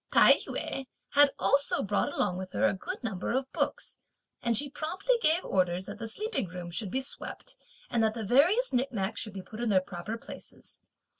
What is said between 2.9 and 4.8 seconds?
number of books, and she